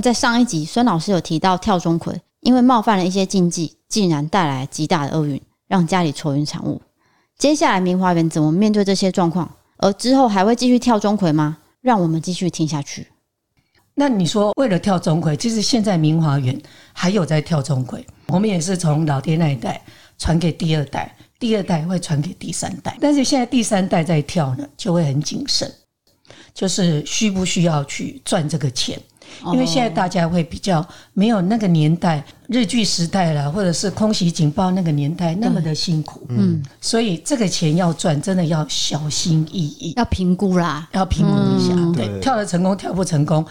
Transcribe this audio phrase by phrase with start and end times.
[0.00, 6.80] 在上一集，孙老师有提到跳钟馗，因为冒犯了一些禁忌，竟然带来极大的厄运，让家里愁云惨雾。
[7.38, 9.50] 接下来明华园怎么面对这些状况？
[9.78, 11.58] 而之后还会继续跳钟馗吗？
[11.80, 13.08] 让我们继续听下去。
[13.94, 16.60] 那你说，为了跳钟馗，其实现在明华园
[16.92, 19.82] 还有在跳钟馗，我们也是从老爹那一代
[20.18, 25.70] 传给第二代，第二代会传给第三代，但是现在第三代在跳呢，就会很谨慎，
[26.54, 29.00] 就是需不需要去赚这个钱。
[29.52, 43.44] 因为现在大家会比较没有那个年代日据时代了，或者是空袭警报那个年代那么的辛苦，嗯，所以这个钱要赚，真的要小心翼翼，要评估啦，要评估一下，对，跳得成功跳不成功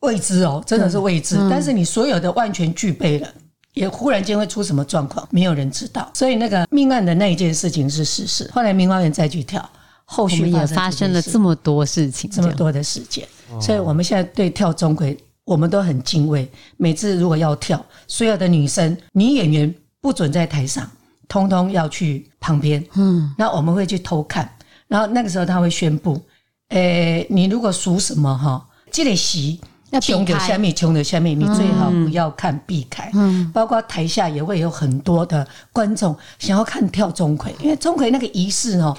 [0.00, 1.36] 未知哦，真的是未知。
[1.50, 3.28] 但是你所有的万全具备了，
[3.74, 6.10] 也忽然间会出什么状况，没有人知道。
[6.12, 9.66] 所以那个命案的那一件事情是事实，后来明华园再去跳，
[10.04, 13.26] 后续也发生了这么多事情，这么多的事件。
[13.60, 16.50] 所以我们现在对跳钟馗，我们都很敬畏。
[16.76, 20.88] 每次如果要跳，所有的女生、女演员不准在台上，
[21.28, 22.84] 通通要去旁边。
[22.94, 24.48] 嗯，那我们会去偷看。
[24.88, 26.20] 然后那个时候他会宣布：
[26.68, 33.10] 诶，你如果属什么哈，这个席要穷的下面，穷的下面，你最好不要看，避开。
[33.14, 38.96] 嗯，包括台下也会有很多的观众想要看跳钟馗，因为钟馗那个仪式哦。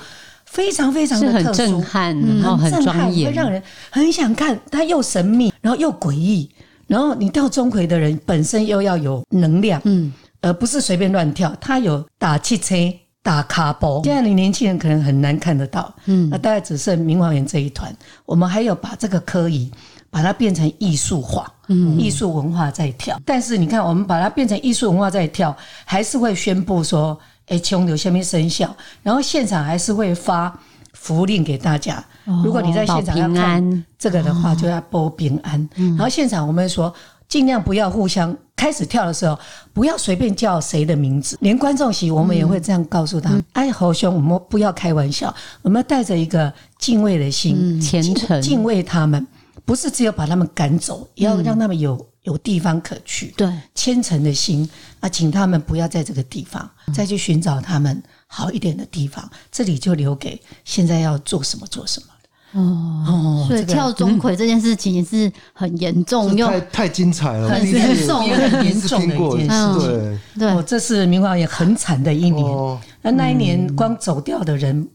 [0.54, 3.59] 非常非常的特殊，震撼，然后很庄严，会让人
[3.90, 4.58] 很想看。
[4.70, 6.48] 它又神秘，然后又诡异。
[6.86, 11.52] 然后你跳钟馗的人本身又要有能量，嗯，而不是随便乱跳。
[11.59, 12.76] 他有打汽车、
[13.24, 17.92] 打卡包，现在的年轻人可能很难看得到，嗯，那大概只剩明华园这一团。
[18.24, 19.72] 我们还有把这个科仪
[20.12, 23.20] 把它变成艺术化，嗯，艺术文化在跳。
[23.26, 27.20] 但是你看，我们把它变成艺术文化在跳，还是会宣布说。
[27.48, 30.58] 哎，穷有下面生效，然后现场还是会发
[30.94, 32.04] 福令给大家。
[32.44, 35.70] 如果你在现场要看这个的话，就要播平安。
[35.76, 36.94] 然后现场我们说，
[37.28, 39.38] 尽量不要互相开始跳的时候，
[39.74, 49.28] 不要随便叫谁的名字，连观众席我们也会这样告诉他们：哎，侯兄，我们不要开玩笑，我们要带着一个敬畏的心，虔诚敬畏他们，
[49.66, 52.08] 不是只有把他们赶走，也要让他们有。
[52.24, 54.70] 有地方可去，对，虔诚的心
[55.03, 63.46] 啊，请他们不要在这个地方，再去寻找他们好一点的地方，这里就留给现在要做什么做什么的哦。
[63.46, 70.19] 所以跳钟馗这件事情也是很严重，又太太精彩了，很严重，很严重的一件事情。
[70.40, 72.80] 对，哦，这是明华也很惨的一年。
[73.02, 74.88] 那那一年光走掉的人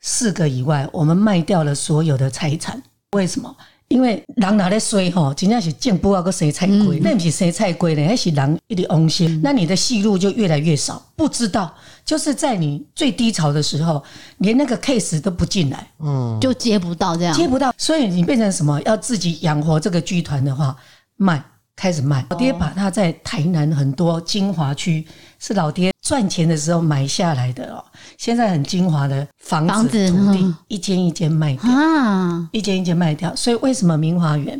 [0.00, 2.82] 四个以外，我们卖掉了所有的财产。
[3.12, 3.54] 为什么？
[3.88, 11.02] 因为人拿来衰吼，真正是进步啊个生菜贵，那不是生菜贵呢，那是人一直翁心，那你的戏路就越来越少。
[11.16, 14.02] 不知道，就是在你最低潮的时候，
[14.38, 17.72] 连那个 case 都不进来，嗯，就接不到这样，接不到。
[17.76, 18.80] 所以你变成什么？
[18.82, 20.76] 要自己养活这个剧团的话，
[21.16, 21.42] 卖。
[21.80, 25.06] 开始卖，老爹把他在台南很多精华区
[25.38, 27.84] 是老爹赚钱的时候买下来的哦。
[28.16, 33.36] 现在很精华的房子、房子土地，一间一间卖掉啊，一间一间卖掉。
[33.36, 34.58] 所以为什么明华园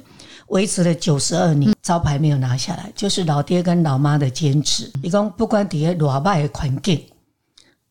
[0.49, 4.93] 维持了九十二年，招牌没有拿下来，就是老爹跟老妈的坚持。
[5.03, 7.03] 你讲不管底下多坏的环境，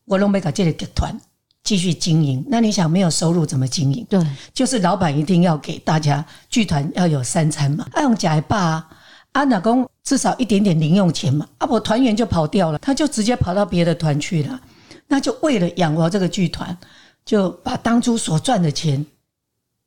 [0.04, 1.20] 我都没搞这个集团
[1.64, 2.46] 继续经营。
[2.48, 4.06] 那你想没有收入怎么经营？
[4.08, 8.88] 对，就是老板一定要给大家剧团要有三餐嘛，爱用假爸。
[9.38, 14.60] 阿老公至少一点点零用钱嘛，啊，我团员就跑掉了，他就直接跑到别的团去了。
[15.06, 16.76] 那就为了养活这个剧团，
[17.24, 19.06] 就把当初所赚的钱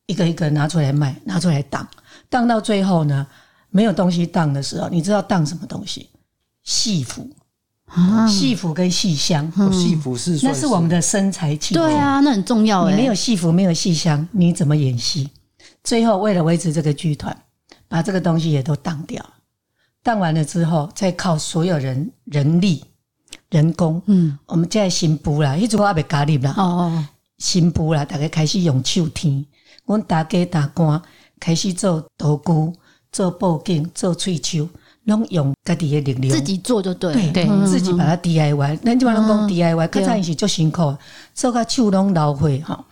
[0.05, 1.85] 一个一个拿出来卖，拿出来当，
[2.29, 3.27] 当到最后呢，
[3.71, 6.09] 没有东西当的时候，你知道当什么东西？
[6.63, 7.29] 戏服
[7.87, 11.75] 啊，戏服跟戏箱，戏服是那是我们的身材器。
[11.75, 12.89] 对啊，那很重要。
[12.89, 15.29] 你没有戏服，没有戏箱，你怎么演戏？
[15.83, 17.35] 最后为了维持这个剧团。
[17.87, 19.21] 把这个东西也都当掉，
[20.03, 22.83] 当完了之后，再靠所有人人力、
[23.49, 27.05] 人工，嗯，我们在新妇啦，一直还没加入啦，哦哦，
[27.37, 29.45] 新妇啦，大家开始用手天，
[29.85, 31.01] 阮大家大官
[31.39, 32.51] 开始做道具、
[33.11, 34.67] 做布景、做喙手，
[35.03, 37.67] 拢用家己的力量，自己做就对，对，对。
[37.67, 40.95] 自己把它 DIY，那基本上讲 DIY，可差一些就辛苦，
[41.33, 42.85] 做个手拢劳会哈。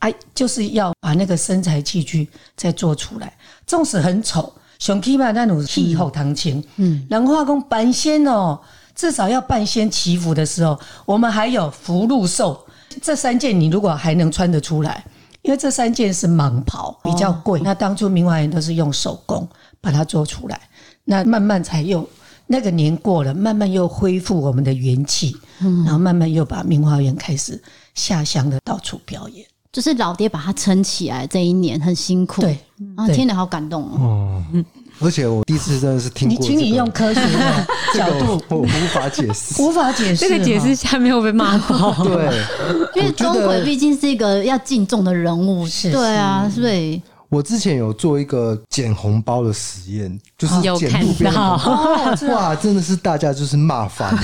[0.00, 3.32] 哎，就是要把那个身材器具再做出来，
[3.66, 8.58] 纵使很丑，上起码那种气候堂前，嗯，然后化工半仙哦，
[8.96, 10.76] 至少要半仙祈福的时候，
[11.06, 12.66] 我们还有福禄寿。
[13.00, 15.04] 这三件，你如果还能穿得出来，
[15.42, 17.60] 因为这三件是蟒袍，比较贵。
[17.60, 19.48] 那当初明华园都是用手工
[19.80, 20.60] 把它做出来，
[21.04, 22.04] 那慢慢才又
[22.48, 25.84] 那个年过了，慢慢又恢复我们的元气，嗯。
[25.84, 27.62] 然后慢慢又把明华园开始
[27.94, 29.46] 下乡的到处表演。
[29.72, 32.58] 就是老爹把他撑起来，这一年很辛苦，对，
[32.94, 34.44] 啊，听得好感动哦。
[34.52, 34.62] 嗯，
[35.00, 37.66] 而且我第一次真的是听过、这个，请你用科学的
[37.96, 42.04] 角度，我无法解释，无法解释，这个解释下面会被骂爆。
[42.04, 42.30] 对，
[42.96, 47.00] 因为钟馗毕竟是一个要敬重的人物，是，对啊，所以。
[47.32, 54.20] 我之前有做一个捡红包的实验，就是捡路边的红包， 哇，真的是大家就是骂翻了，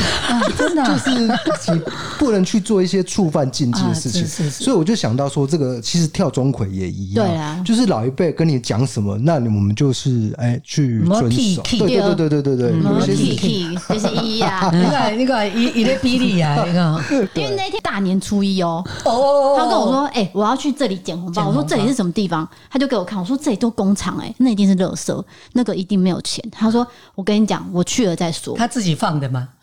[0.58, 1.81] 真的，就是你
[2.19, 13.75] 不能去做一些触犯禁忌的事情，所以我就想到说，这个其实跳钟馗也一样，对啊，就是老一辈跟你讲什么，那我们就是哎去遵守，对对对对对对对，有些事情。
[13.88, 17.02] 就是一啊， 那个那个一一个比例啊，那个，
[17.34, 26.45] 因为那天大年初一哦，哦，他跟我说，哎，我要去这里捡红包，我说这里是什么地方，他就给我看，我说这里都工厂哎，那一定是垃圾，那个一定没有钱。
[26.50, 29.49] 他说：“我跟你讲，我去了再说。”他自己放的吗？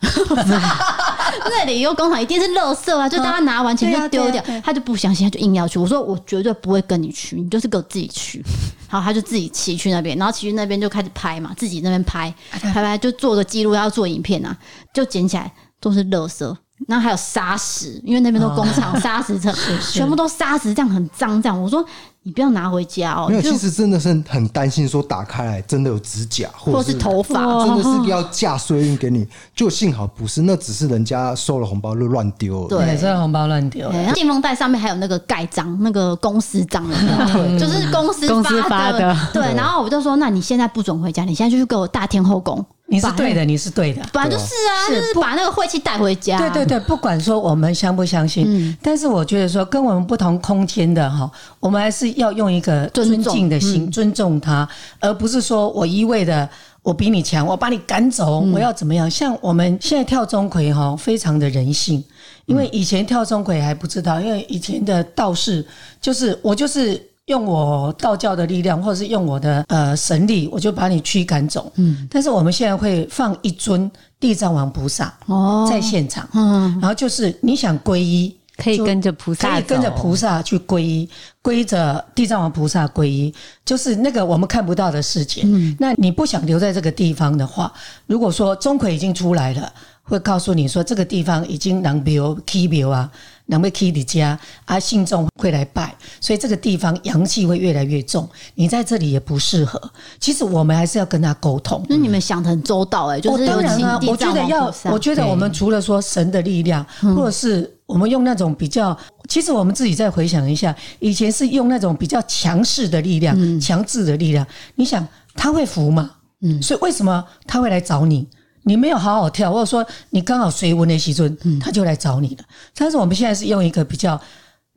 [1.48, 3.08] 那里有工厂，一定是垃圾啊！
[3.08, 5.78] 就大家拿完钱就丢掉，他就不相信，他就硬要去。
[5.78, 8.44] 我说：“我绝对不会跟你去，你就是给我自己去。”
[8.88, 14.56] 好，他就自己骑去那边，然后骑去那边就开始拍嘛，自己那边拍拍拍，就做个记录，要做影片啊，
[14.94, 16.56] 就捡起来都是垃圾。
[16.86, 19.52] 然后还有沙石，因为那边都工厂，沙石 车
[19.92, 21.40] 全部都沙石，这样很脏。
[21.40, 21.84] 这样我说。
[22.26, 23.28] 你不要拿回家哦。
[23.28, 29.24] 没有，其实真的是很担心，说打开来真的有指甲，或者是，头发，真的是要嫁衰运给你。
[29.54, 32.68] 就幸好不是，那只是人家收了红包就乱丢了。
[32.68, 33.88] 对，收了红包乱丢。
[34.16, 39.16] 信封袋上面还有那个盖章，那个公司章 的，就是公司公司发的。
[39.32, 42.66] 对，然后我就说，那你现在不准回家，你现在就去给我大天后宫。
[42.88, 46.38] 你是对的，你是对的，本来就是啊，就是把那个晦气带回家。
[46.38, 51.28] 对对对，不管说我们相不相信，但是我觉得说跟我们不同空间的哈，
[51.58, 54.68] 我们还是要用一个尊敬的心尊重他，
[55.00, 56.48] 而不是说我一味的
[56.82, 59.10] 我比你强，我把你赶走，我要怎么样？
[59.10, 62.04] 像我们现在跳钟馗哈，非常的人性，
[62.44, 65.66] 因为以前跳钟馗还不知道，因为以前的道士
[66.00, 67.02] 就是我就是。
[67.26, 71.70] 用我道教的力量，或者是用我的呃神力，我就把你驱赶走。
[71.74, 73.90] 嗯，但是我们现在会放一尊
[74.20, 81.08] 地藏王菩萨哦在现场，嗯，然后就是你想皈依，可以跟着菩萨，可以跟着菩萨去皈依，
[81.42, 83.34] 皈着地藏王菩萨皈依，
[83.64, 85.42] 就是那个我们看不到的世界。
[85.44, 87.72] 嗯，那你不想留在这个地方的话，
[88.06, 89.72] 如果说钟馗已经出来了，
[90.04, 93.10] 会告诉你说这个地方已经人庙起庙啊。
[93.46, 98.28] 两位 K 的家啊，信众会来拜，所以这个地方阳气会越来越重。
[98.54, 99.80] 你在这里也不适合。
[100.18, 101.84] 其实我们还是要跟他沟通。
[101.88, 108.96] 那你们想的很周到哎、欸，就是当然啊，我觉得要，我觉得我们除了说神的力量，或者是我们用那种比较，
[109.28, 114.44] 其实我们自己再回想一下，以前是用那种比较强势的力量、强制的力量。
[114.74, 116.10] 你想他会服吗？
[116.42, 118.26] 嗯，所以为什么他会来找你？
[118.68, 122.44] 你没有好好跳，或者说你刚好随文的时尊，他就来找你了。
[122.76, 124.20] 但是我们现在是用一个比较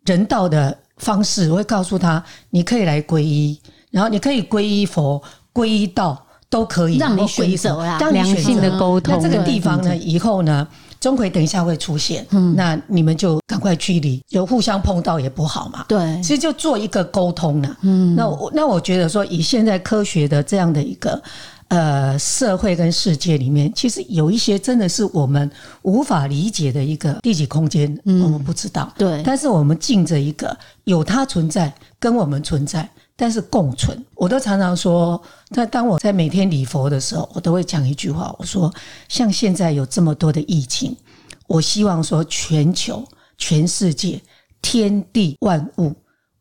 [0.06, 3.60] 人道的方式，我会告诉他，你可以来皈依，
[3.90, 5.20] 然后你可以皈依佛、
[5.52, 9.16] 皈依道都可以，让你选择啊，让良性的沟通。
[9.18, 10.68] 那这个地方呢，以后呢，
[11.00, 12.24] 钟馗等一下会出现，
[12.56, 15.84] 那你们就赶快距离，有互相碰到也不好嘛。
[15.88, 17.76] 对，其实就做一个沟通呢。
[17.82, 21.20] 嗯，那我那我觉得说，以现在科学的这样的一个。
[21.69, 25.49] 呃，社会跟世界里面，其实有一些真的是我们
[25.83, 28.92] 无法理解的一个地级空间，我们不知道。
[28.97, 34.04] 对，但是我们敬着一个有它存在，跟我们存在，但是共存。
[34.16, 35.21] 我都常常说，
[35.52, 38.73] 在当我在每天礼佛的时候，我都会讲一句话，我说：
[39.07, 40.97] 像现在有这么多的疫情，
[41.45, 43.07] 我希望说全球、
[43.38, 44.19] 全世界、
[44.59, 45.94] 天地万物，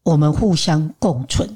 [0.04, 1.46] 我们互相共存。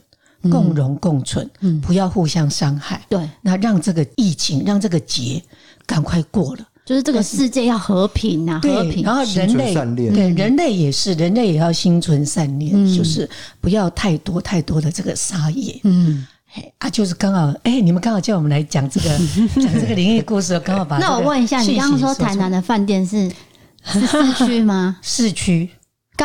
[0.50, 3.00] 共荣共存，嗯，不要互相伤害。
[3.08, 5.42] 对，那让这个疫情，让这个劫
[5.86, 6.66] 赶快过了。
[6.84, 9.04] 就是这个世界要和平啊，和平。
[9.04, 9.72] 然后人类，
[10.12, 13.28] 对人类也是，人类也要心存善念，就是
[13.60, 15.80] 不要太多太多的这个杀业。
[15.84, 16.26] 嗯，
[16.78, 19.08] 啊，就是刚好，哎，你们刚好叫我们来讲这个
[19.62, 20.98] 讲这个灵异故事，刚好把。
[20.98, 23.30] 那我问一下，你刚刚说台南的饭店是
[23.84, 24.96] 是市区吗？
[25.02, 25.70] 市区。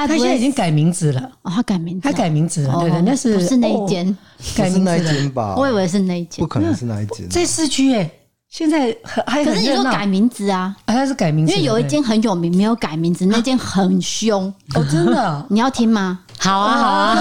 [0.06, 4.18] 他现在已经改名字了哦，他改名字，他改名字了，对对，那是不是那一间？
[4.56, 5.56] 改名字间吧？
[5.58, 8.12] 我以为是那一间，不可能是那一间，在市区诶。
[8.50, 10.74] 现在还可是你说改名字啊？
[10.86, 16.20] 啊，他是改名字，因为有一间很有名，没有改名字，那间很凶哦，真的， 你要听吗？
[16.40, 17.16] 好啊， 好啊，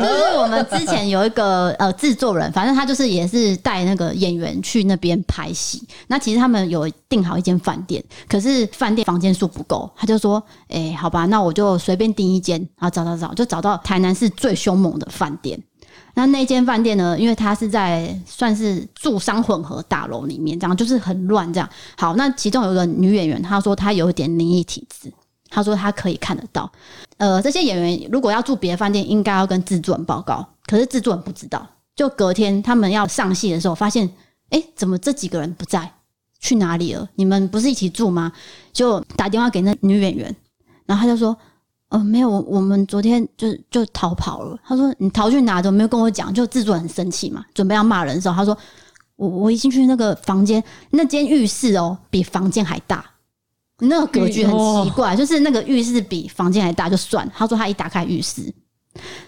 [0.00, 5.86] 就是我们之前有一个呃制作人，反正他就是也是带那个演员去那边拍戏。
[6.06, 15.62] 那其实他们有订好一间饭店，可是饭店房间数不够，他就说：“哎，好吧，那我就随便订一间。”然后找找找，就找到台南市最凶猛的饭店。
[16.14, 17.16] 那那间饭店呢？
[17.18, 21.52] 因为它是在算是住商混合大楼里面，这样就是很乱。
[21.52, 25.12] 这样好，那其中有一个女演员，她说她有一点灵异体质，
[25.48, 26.70] 他说他可以看得到。
[27.16, 34.08] 呃，这些演员如果要住别的饭店，应该要跟制作人报告，可是制作人不知道，就隔天他们要上戏的时候，发现
[34.50, 35.92] 哎、怎么这几个人不在？
[36.40, 37.08] 去哪里了？
[37.16, 38.30] 你们不是一起住吗？
[38.72, 40.34] 就打电话给那女演员，
[40.86, 41.36] 然后他就说
[41.90, 45.60] ：“呃，没有，我们昨天就就逃跑了。”他说：“你逃去哪？
[45.60, 48.56] 怎么没有跟我讲？”就制作人很生气嘛，准备要骂人的时候，他说
[49.16, 53.04] ：“我我一进去那个房间，那间浴室哦，比房间还大。
[53.80, 54.54] 那个格局很
[54.84, 57.30] 奇怪，就是那个浴室比房间还大，就算。
[57.34, 58.52] 他说他一打开浴室，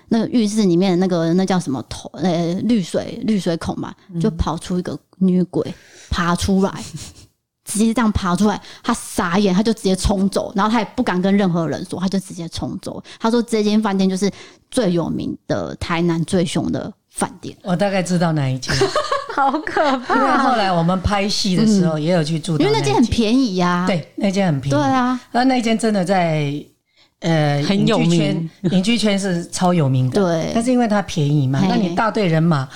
[0.08, 2.10] 那个浴室里面的那个那叫什么头？
[2.14, 5.74] 呃，滤水滤水孔嘛，就跑出一个女鬼。”
[6.10, 6.84] 爬出来，
[7.64, 13.00] 直接这样爬出来，他傻眼，他就直接冲走，然后他也不敢跟任何人说，他就直接冲走。
[13.20, 14.28] 他说这间饭店就是
[14.72, 17.56] 最有名的台南最凶的饭店。
[17.62, 18.74] 我大概知道哪一间，
[19.36, 20.14] 好可怕。
[20.16, 23.86] 因为后来我们拍戏的时候也有去住，因为那间很便宜呀、啊。
[23.86, 24.70] 对，那间很便宜。
[24.70, 26.52] 对啊，那那间真的在
[27.20, 30.20] 呃很有名， 影剧圈是超有名的。
[30.20, 32.68] 对，但是因为它便宜嘛，那你大队人马。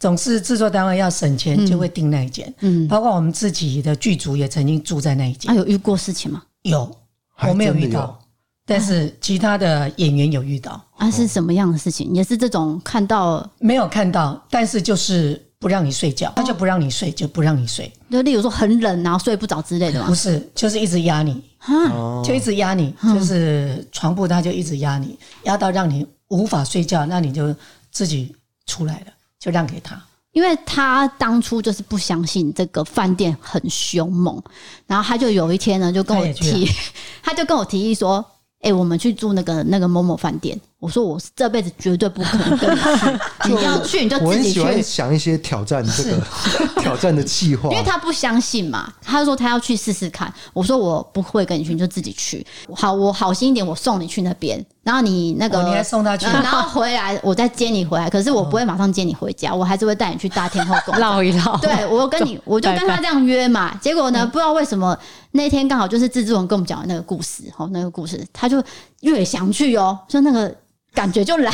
[0.00, 2.52] 总是制作单位要省钱，就会订那一间。
[2.58, 5.48] 嗯，包括我们自己的剧组也曾经住在那一间。
[5.48, 6.42] 啊，有遇过事情吗？
[6.62, 6.90] 有，
[7.46, 8.18] 我没有遇到，
[8.66, 10.84] 但是其他的演员有遇到。
[10.96, 12.12] 啊，是什么样的事情？
[12.12, 17.90] 也是这种看到没有看到，但是就是不让你睡觉，他就不让你睡，就不让你睡。
[18.10, 20.06] 就例如说很冷，然后睡不着之类的吗？
[20.08, 21.42] 不是，就是一直压你，
[22.24, 27.54] 就一直压你，就是床铺他就一直压你，压到让你无法睡觉，那你就
[27.90, 28.34] 自己
[28.66, 29.06] 出来了。
[29.38, 30.00] 就让给他，
[30.30, 34.40] 因为他当初就是不相信这个饭店很凶猛，
[34.86, 36.64] 然后他就有一天呢，就跟我提，
[37.24, 38.24] 他就跟我提议说
[38.62, 42.76] ：“哎、欸，我们去住那个那个某某饭店。”我说我这辈子绝对不可能跟你
[43.46, 44.58] 去， 你要去你就自己去。
[44.60, 46.20] 我很喜欢想一些挑战这个
[46.82, 50.34] 挑战的计划，因为他不相信嘛，他说他要去试试看。
[50.52, 52.44] 我说我不会跟你去，你就自己去。
[52.74, 58.10] 好，我好心一点，我送你去那边，然后你那个、哦、你还送他去，然后回来我再接你回来。
[58.10, 61.56] 可是我不会马上接你回家，我还是会带你去大天后宫 绕一绕。
[61.58, 63.72] 对，我跟你，我就跟他这样约嘛。
[63.80, 64.98] 结果呢，不知道为什么
[65.30, 68.60] 那天刚好就是制作人跟我们讲的那个故事，哦，那个故事他就
[69.02, 70.52] 越想去哦，就那个。
[70.94, 71.50] 感觉就来，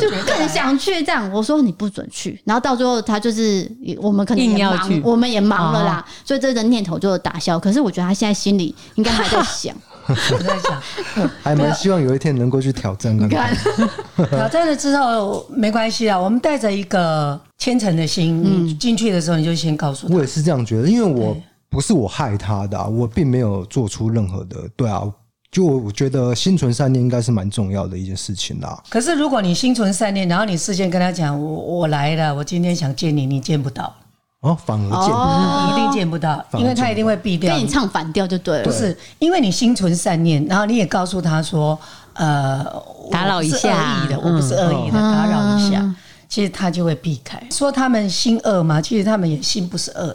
[0.00, 1.30] 就更想去这样。
[1.30, 7.58] 我说你不准去，然后到最后他就是我们可能也忙，我们也忙了啦，所以这个念头就打消。
[7.58, 10.82] 可是我觉得他现在心里应该还在想，我在想，
[11.42, 13.56] 还蛮希望有一天能够去挑战看看。
[14.30, 20.14] 挑战了之后没关系啊，我们带着一个虔诚的心，你进去的时候你就先告诉他。
[20.14, 21.36] 我也是这样觉得，因为我
[21.68, 25.02] 不是我害他的，我并没有做出任何的，对啊。
[25.50, 28.82] 就我觉得心存善念应该是蛮重要的一件事情啦。
[28.90, 33.94] 可是如果你心存善念，然后你事先跟他讲，我我来了，我今天想见你，你见不到
[34.40, 38.64] 哦，反而见不到，哦、一定见不到，因为他一定会避掉，跟你唱反调就对了。
[38.64, 41.78] 不是，因为你心存善念，然后你也告诉他说，
[42.12, 42.64] 呃，
[43.10, 45.94] 打扰一下，我不是恶意的，打扰一下，
[46.28, 47.42] 其实他就会避开。
[47.50, 48.82] 说他们心恶嘛？
[48.82, 50.14] 其实他们也心不是恶。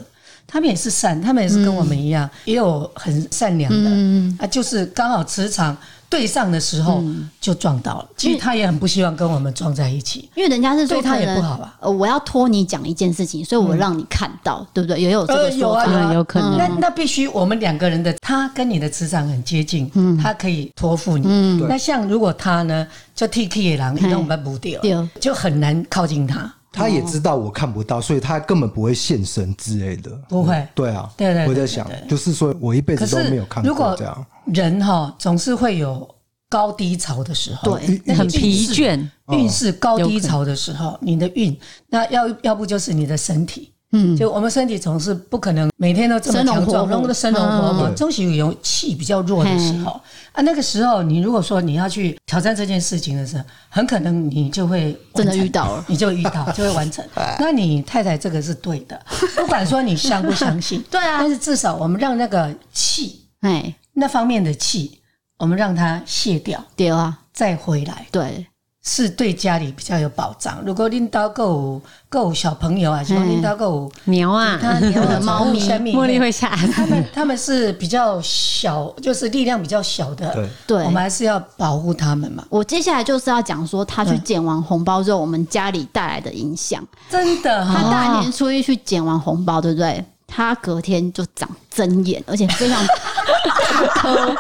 [0.54, 4.46] 他们也是善，他们也是跟我们一样，嗯、也有很善良的、嗯、啊。
[4.46, 5.76] 就是刚好磁场
[6.08, 7.04] 对上的时候
[7.42, 8.06] 就撞到了。
[8.08, 11.76] 嗯、其实他也很不希望跟我们撞在一起，因为人家是说对他也不好吧。
[11.80, 15.02] 呃，我要托你讲一件事情，所以我让你看到，嗯、对不对？
[15.02, 16.56] 也有这个说法，有啊，有，啊有可能。
[16.56, 21.26] 那那必须我们两个人的，他跟你的磁场很接近，嗯，他可以托付你。
[21.28, 24.80] 嗯，那像如果他呢，就 T K 野狼，让我们补掉，
[25.20, 26.54] 就很难靠近他。
[26.74, 30.12] 他也知道我看不到，所以他根本不会现身之类的。
[30.28, 34.26] 不会，对啊，对对，我在想，就是说我一辈子都没有看过这样。
[34.46, 36.10] 人哈总是会有
[36.50, 39.08] 高低潮的时候，对，很疲倦。
[39.30, 43.73] 运势高低潮的时候，你的运那要要不就是你的身体。
[43.94, 47.96] 嗯，就我们身体总是不可能每天都这么强壮，弄得生龙活虎。
[47.96, 50.02] 终其有气比较弱的时候。
[50.32, 57.06] 啊，那个时候你如果说你要去挑战这件事情的时候，很可能你就会真的遇到了，你就遇到就会完成。
[57.40, 59.00] 那你太太这个是对的，
[59.36, 65.00] 不管说你相不相信， 对啊，但是至少我们让那个气，哎，那方面的气，
[65.38, 68.48] 我们让它卸掉，对啊，再回来，对。
[68.86, 70.62] 是对家里比较有保障。
[70.66, 75.60] 如果领导够够小朋友啊，什么领导够牛啊，牛的猫咪，
[75.94, 77.06] 茉莉会下他们。
[77.14, 80.48] 他们是比较小，就是力量比较小的。
[80.68, 82.46] 对，我们还是要保护他们嘛。
[82.50, 86.86] 我接下来就是要讲说，他去捡完红包之后，我们家里带来的影响。
[87.10, 90.04] 真的，他大年初一去捡完红包，对不对？
[90.28, 92.84] 他隔天就长针眼，而且非常
[93.26, 94.36] 大颗。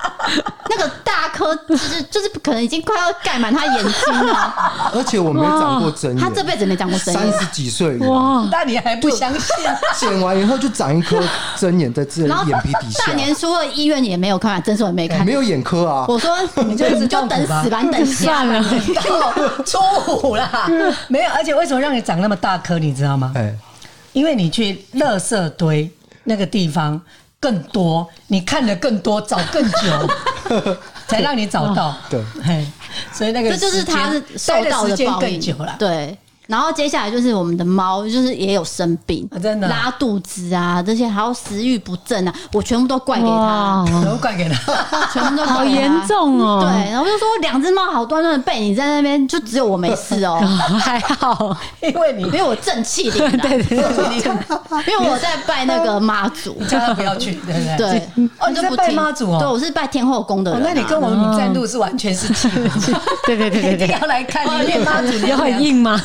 [0.69, 4.91] 那个大颗就是就是可能已经快要盖满他眼睛了。
[4.93, 9.43] 而且我没长过针，他这辈子没长过针，三十几岁哇，那你还不相信？
[9.95, 11.21] 剪完以后就长一颗
[11.57, 13.05] 针眼在这眼皮底下。
[13.05, 16.05] 大年初二医院也没有看，诊所也没看，没有眼科啊。
[16.07, 16.35] 我说
[16.65, 18.63] 你就你就等死吧，你等算了，
[19.65, 19.77] 初
[20.27, 20.67] 五 啦，
[21.07, 21.29] 没有。
[21.31, 23.31] 而且为什么让你长那么大颗，你知道吗？
[23.35, 23.53] 哎，
[24.13, 25.91] 因为你去垃圾堆
[26.23, 26.99] 那个地方。
[27.43, 30.77] 更多，你看的更多，找更久，
[31.09, 31.93] 才让你找到。
[32.09, 32.23] 对，
[33.12, 35.75] 所以那个这就是他是受到的时间更久了。
[35.77, 36.17] 对。
[36.53, 44.77] 然后接下来就是我们的猫，就是也有生病，真的拉肚子啊，这些还有食欲不振啊，我全部都怪给他，都怪给他，
[45.12, 46.60] 全部都好严重哦。
[46.62, 50.38] 对，然后就说两只猫好端端的被你在那边，就只有我没事哦，
[50.79, 57.77] 还好，因为你因为我正气凛然，对 对对，因为我在拜那个妈祖，叫他不要去，对不对？
[57.77, 59.39] 对，哦，你在拜妈祖哦？
[59.39, 62.48] 对，我是拜天后宫的人，那你跟我们女战路是完全是气，
[63.25, 66.00] 对对对对对，要来看你练妈祖，你要很硬吗？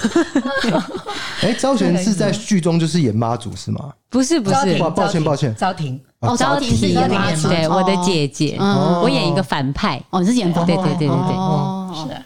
[1.42, 3.92] 哎，昭贤是在剧中就是演妈祖是吗？
[4.10, 12.08] 不是不是，抱歉抱歉，昭婷哦，昭婷是演妈祖，对，我的姐姐，我演一个反派，哦，你是演反派，对对对对对，是。
[12.08, 12.22] 的。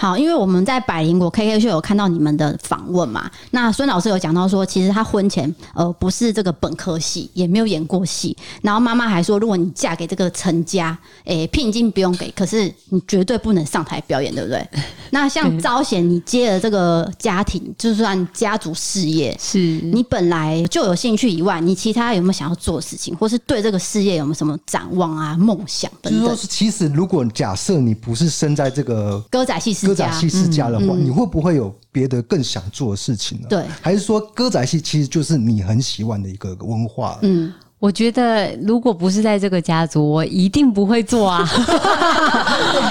[0.00, 14.66] 好，因为我们在百灵果 KK 秀有看到你们的访问嘛，那孙老师有讲到说，其实他婚前呃不是这个本科系，也没有演过戏，然后妈妈还说，如果你嫁给这个陈家，诶聘金不用给，可是你绝对不能上台表演，对不对？
[15.12, 26.22] 那像招贤，你接了这个家庭，就算家族事业，是你本来就有兴趣以外，你其他有没有想要做的事情，或是对这个事业有没有什么展望啊、梦想等等？
[26.22, 33.46] 就是说，其实如果假设你不是生在这个歌仔戏世歌仔戏世家的话，嗯、你会不会有别的更想做的事情呢？
[33.50, 37.18] 对，还是说歌仔戏其实就是你很喜欢的一个文化？
[37.22, 41.44] 嗯，我觉得如果不是在这个家族，我一定不会做啊！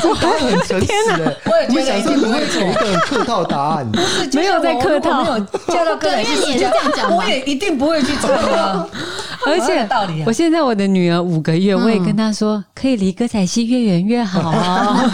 [0.02, 0.88] 这答案很诚实
[1.18, 3.90] 的，我也想说不会做一个客套答案，
[4.34, 5.40] 没有在客套，没有
[5.74, 8.86] 叫到歌仔戏世家，我也一定不会去做啊！
[9.48, 15.10] 而且，道理我现在我的女儿五个月，我也跟她说，可以离歌仔戏越远越好啊。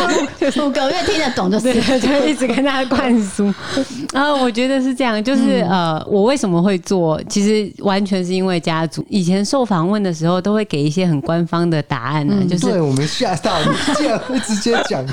[0.60, 3.52] 五个月听得懂就是， 就一直跟大家灌输。
[4.12, 7.20] 然 后我觉得是这样，就是呃，我为什么会做？
[7.28, 9.04] 其实完全是因为家族。
[9.08, 15.04] 以前受访问的时候，都会给一些很官方的答案呢，就是对我们吓到你，竟然会直接讲。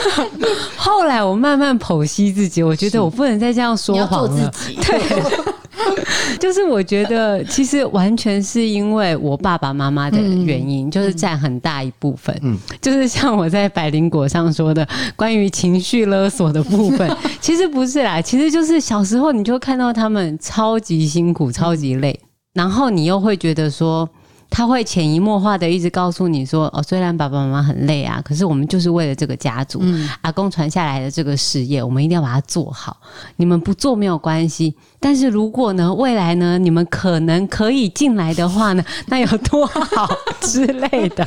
[0.76, 4.52] 后来我慢慢剖析自己，我觉得我不能再这样说谎了。
[4.82, 5.55] 对。
[6.40, 12.36] 就是我觉得，其实完全是因为我爸爸妈妈的原因，就是占很大一部分。
[12.42, 22.18] 嗯，就是像我在百灵果上说的，关于情绪勒索的部分， 其实不是啦，其实就是小时候你就看到他们超级辛苦、超级累，
[22.54, 24.08] 然后你又会觉得说。
[24.48, 32.96] 他会潜移默化的一直告诉你说：“哦，虽然爸爸妈妈很累啊，可是我们就是为了这个家族，嗯、阿公传下来的这个事业，我们一定要把它做好。
[33.36, 40.08] 你们不做没有关系，但是如果呢，未来呢，你们可能可以进来的话呢， 那有多好
[40.40, 41.26] 之类的，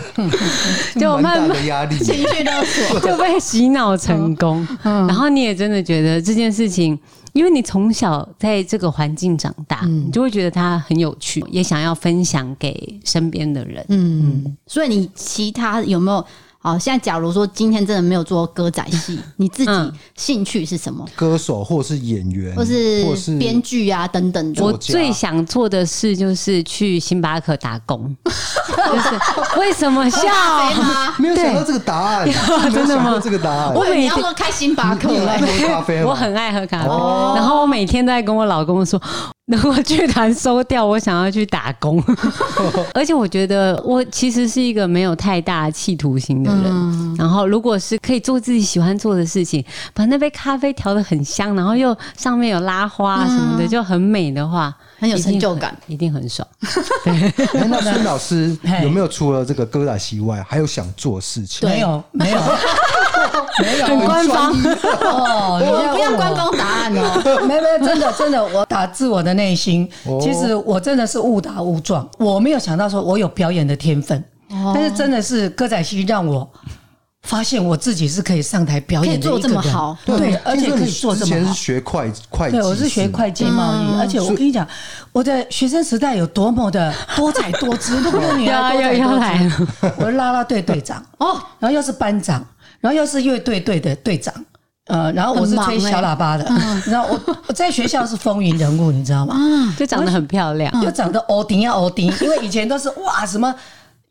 [1.00, 4.68] 就慢慢压力情绪勒索 就被洗脑成功。
[4.84, 6.98] 嗯、然后你也真的觉得这件事情。”
[7.40, 13.86] 因为你从小在这个环境长大，嗯、你就会觉得它很有趣，也想要分享给身边的人。
[13.88, 16.26] 嗯，嗯，所以你其他有没有？
[16.62, 19.72] 好，现在假如说今天真的没有做歌仔戏， 你自己
[20.16, 21.06] 兴趣是什么？
[21.16, 24.54] 歌手，或是演员，或是编剧啊等等。
[24.60, 28.14] 我最想做的事就是去星巴克打工。
[28.26, 30.22] 就是为什么笑？
[31.18, 32.30] 没有想到这个答案，
[32.74, 33.20] 真的吗？
[33.24, 36.04] 这个答案，我每天都开星巴克，喝咖啡。
[36.04, 36.90] 我很爱喝咖啡，
[37.36, 39.02] 然后我每天都在跟我老公说。
[39.50, 42.02] 如果剧团收掉，我想要去打工。
[42.94, 46.66] 而且我觉得我其实是一个没有太大企图心的人。
[46.66, 56.48] 嗯、然后，如果是可以做自己喜欢做的事情，把那杯咖啡调的很香，然后又上面有拉花什么的，就很美的话，很有成就感，一定很爽。
[57.04, 61.68] 对，那孙老师 有没有除了这个歌仔戏以外，还有想做的事情？
[61.68, 62.40] 没有，没有。
[63.62, 64.52] 没有很官方
[65.02, 67.22] 哦，你不要官方答案哦。
[67.46, 69.90] 没有没有，真的真的，我打自我的内心。
[70.22, 74.24] 其实我真的是误打误撞，我没有想到说我有表演的天分。
[74.74, 76.50] 但是真的是歌仔戏让我
[77.24, 79.98] 发现我自己是可以上台表演的，做这么好。
[80.06, 81.38] 对，而且可以做这么好。
[81.38, 84.00] 之前是学会会计，对，我是学会计贸易。
[84.00, 84.68] 而且我跟你讲，
[85.12, 89.94] 我的学生时代有多么的多彩多姿， 都不用你来多彩多姿。
[89.98, 92.46] 我是啦啦队队长哦，然后又是班长。
[92.82, 94.34] 然后又是乐队队的队长，
[94.86, 96.46] 呃，然后我是吹小喇叭的，
[96.88, 99.36] 然后我我在学校是风云人物，你知道吗？
[99.78, 103.54] 就长得很漂亮，又长得欧丁要欧丁，因为以前都是哇什么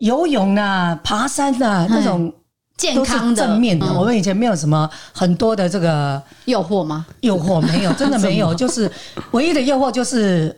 [0.01, 2.31] 游泳啊、爬山啊那种
[2.79, 3.93] 健康的正面的。
[3.93, 7.05] 我们以前没有什么很多的这个诱惑吗？
[7.21, 8.91] 诱惑 没有，真的没有，就是
[9.33, 10.57] 唯一的诱惑就是。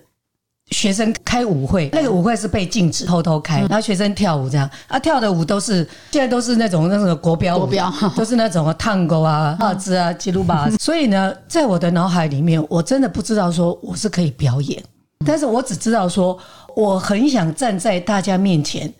[0.72, 5.78] 学生开舞会，那个舞会是被禁止偷偷开，然后学生跳舞这样啊，跳的舞都是
[6.12, 10.70] 现在都是那种那种国标舞，国标 都是那种探戈啊、帕兹啊、吉鲁巴。
[10.78, 14.80] 所以呢，在我的脑海里面，我真的不知道说我是可以表演，
[15.26, 16.38] 但是我只知道说
[16.76, 18.94] 我很想站在大家面前，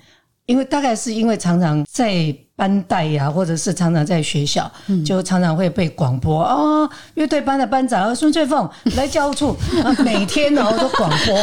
[0.51, 2.35] 因为大概是因为常常在。
[2.61, 4.71] 班带呀，或者是常常在学校，
[5.03, 9.57] 就常常会被广播啊，乐队班的班长孙翠凤 来教务处，
[10.05, 11.35] 每天然后都广播。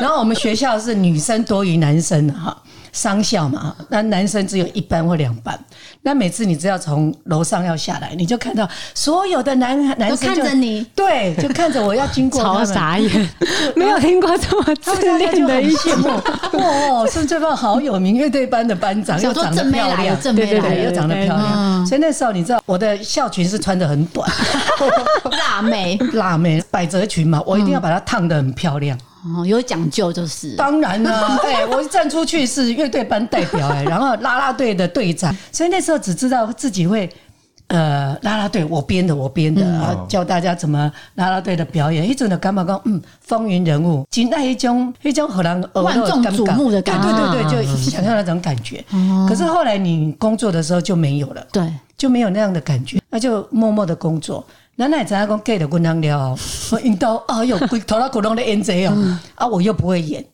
[0.00, 2.56] 然后我们学校是女生多于男生哈。
[2.94, 5.58] 商校嘛，那男生只有一班或两班。
[6.00, 12.64] 那每次你只要从楼上要下来，你就看到所有的男男生看着你，对，就看着我要经过 他们。
[12.64, 13.28] 超傻眼，
[13.74, 16.08] 没有听过这么自恋的一幕。
[16.52, 21.86] 哇，孙翠凤好有名，乐队班的班长又长得漂亮，对对对，又长得漂亮。
[21.86, 24.30] 所以那时候你知道，我的校裙是穿的很短，
[25.32, 28.96] 辣妹，辣妹，百褶裙嘛，我一定要把它烫得很漂亮。
[29.24, 30.54] 哦，有讲究就是。
[30.56, 37.08] 当然了， 哎，我站出去是乐队班代表哎， 然后啦啦队的队长，所以那时候只知道自己会，
[37.68, 48.84] 呃，啦啦队我编的我编的，然后教大家怎么啦啦队的表演，一种的感觉讲，嗯，风云人物，仅那一种一种很让万众瞩目的感觉，对对对，就想象那种感觉。
[49.28, 54.44] 可是后来你工作的时候就没有了，对，就没有那样的感觉，那就默默的工作。
[54.76, 56.36] 奶奶怎样讲给的滚汤料？
[56.72, 60.24] 我引导啊，有龟头脑骨龙的演这哦，啊，我又不会演，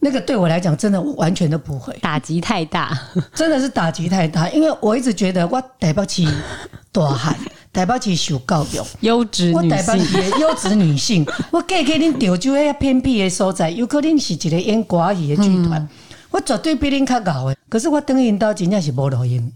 [0.00, 2.96] 那个对我来讲真的我完全都不会，打击太大，
[3.34, 6.22] 真的是打击太大，因为我一直觉得我台北市
[6.92, 7.34] 大汉，
[7.72, 15.88] 台北市受教育，优质女性，我台北市的优质女性， 我嫁给恁潮州遐偏僻的所在，有可能是一个演寡戏的剧团，
[16.30, 19.50] 我绝对比恁较高的，可是我等引导真正是无路用，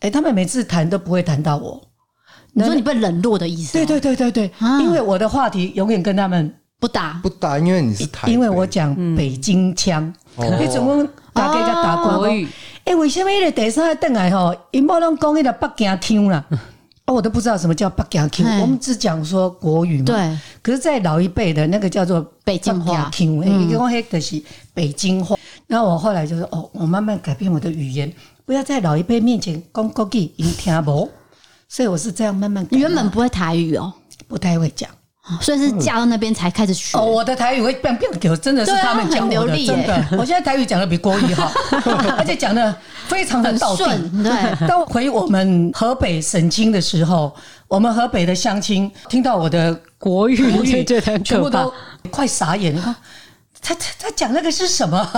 [0.00, 1.87] 哎，他们每次谈都不会谈到我。
[2.58, 3.72] 你说你被冷落的意思？
[3.72, 12.48] 对对对对对，因为我的话题永远跟他们不搭不搭，因为你是台，因为我讲北京腔，你怎么大家在打国语？
[12.84, 16.44] 哎，为什么那个第三个邓来吼，因某拢讲那个北京腔啦？
[17.04, 20.04] 哦，我都不知道什么叫北京腔，我们只讲说国语嘛。
[20.04, 24.42] 对，可是，在老一辈的那个叫做北京话，一个黑的是
[24.74, 25.36] 北京话。
[25.66, 28.12] 然后我后来就说，哦，我慢慢改变我的语言，
[28.44, 31.08] 不要在老一辈面前讲国语，因听不。
[31.68, 32.66] 所以我是这样慢慢。
[32.70, 33.92] 你原本不会台语哦，
[34.26, 34.88] 不太会讲，
[35.40, 36.96] 所以是嫁到那边才开始学。
[36.98, 40.04] 哦，我的台语会变变给我，真的是他们教我的，真的。
[40.18, 41.52] 我现在台语讲的比国语好，
[42.16, 42.74] 而且讲的
[43.06, 44.22] 非常的到顺。
[44.22, 47.34] 对，到回我们河北省亲的时候，
[47.68, 50.84] 我们河北的乡亲听到我的国语，国语
[51.22, 51.72] 全部都
[52.10, 52.96] 快傻眼了。
[53.60, 55.10] 他他他讲那个是什么？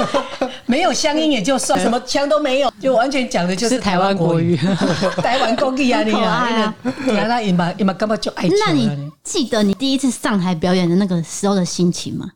[0.66, 4.56] 没有乡音也就算，什么腔都没有，就完全讲的就是台湾国语。
[5.22, 6.74] 台湾国语啊， 你啊，
[7.06, 8.48] 原来伊嘛伊嘛根本就爱。
[8.66, 12.26] 那你记得你第一次上台表演的那个时候的心情吗？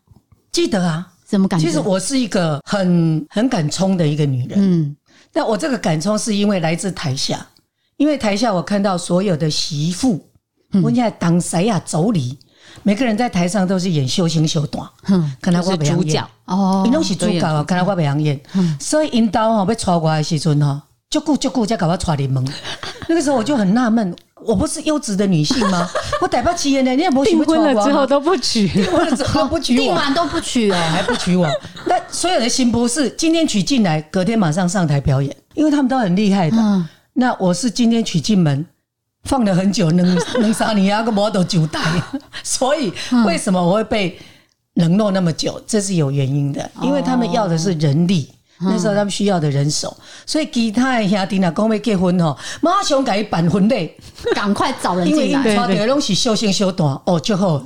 [0.53, 1.67] 记得啊，怎么感觉？
[1.67, 4.59] 其实我是一个很很敢冲的一个女人。
[4.61, 4.97] 嗯，
[5.33, 7.47] 但我这个敢冲是因为来自台下，
[7.97, 10.23] 因为台下我看到所有的媳妇，
[10.83, 11.83] 我现在当谁呀？
[11.87, 12.37] 妯娌。
[12.83, 14.89] 每个人在台上都是演秀星秀段，
[15.41, 18.41] 看他我主角哦，因拢是主角，看他我表演，
[18.79, 22.47] 所以引导哦要带我的时阵哈，就顾就顾才搞我带你们。
[23.09, 25.89] 那个时候我就很纳闷，我不是优质的女性吗？
[26.21, 31.49] 我台北企业呢，你也不订婚了之后都不娶，订婚了之后 不娶我，订完都不娶哦，还不娶我。
[31.87, 36.57] 那所有的新妇是今天娶进来，隔天马上上台表演，因为他们都很厉害的。
[37.15, 38.65] 那我是今天娶进门。
[39.27, 41.81] 放了很久，能 能杀你啊个 model 九代，
[42.43, 42.93] 所以
[43.27, 44.19] 为什么我会被
[44.75, 45.61] 冷落那么久？
[45.67, 53.93] 这是有原因的，因为他们要的是人力，那时候他们需要的人手，所以其他的兄弟呢，讲要结婚吼，马上改办婚礼，
[54.35, 57.63] 赶快找人进来，因为因为拢是小生小段哦，就好。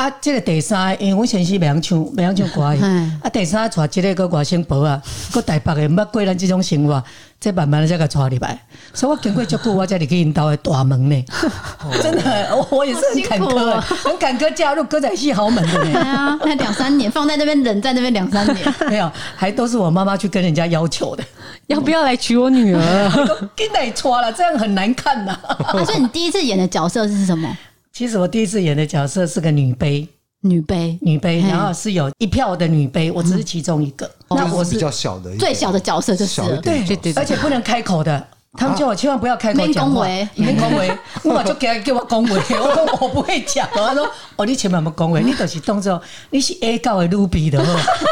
[0.00, 4.98] 啊，这个第三，因为我前世没唱，没唱歌啊，第三娶这个个外省婆啊，
[5.30, 7.04] 个台北的毋捌过咱这种生活，
[7.38, 8.58] 再慢慢的再个带入来，
[8.94, 11.24] 所以我经过足久，我才入去引导的大门呢。
[12.02, 15.84] 真的，我也是很坎坷，很坎坷加入歌仔戏豪门的。
[15.84, 21.22] 对啊，那两三年放在那边，忍在那边两三年， 没有，还都是我妈妈去跟人家要求的，
[21.66, 23.10] 要不要来娶我女儿？
[23.54, 25.38] 给你娶了，这样很难看呐。
[25.84, 27.54] 所以你第一次演的角色是什么？
[28.00, 30.08] 其实我第一次演的角色是个女卑，
[30.40, 34.10] 女卑，女卑，然后是有一票的女卑，我只是其中一个。
[34.30, 38.26] 那我是比较小的，最小的角色就是对对对，而且不能开口的，
[38.58, 40.90] 他们叫我千万不要开口讲话，免恭维，
[41.22, 47.64] 我嘛就叫叫我恭维，我说我不会讲，他说哦，你千万不恭维，你都是动作，你是 A 告的卢比的，